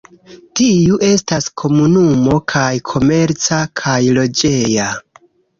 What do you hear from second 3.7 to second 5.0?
kaj loĝeja.